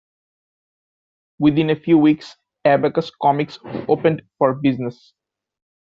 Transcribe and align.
Within 1.37 1.69
a 1.69 1.75
few 1.79 1.95
weeks, 1.99 2.35
Abacus 2.65 3.11
Comics 3.21 3.59
opened 3.87 4.23
for 4.39 4.55
business. 4.55 5.13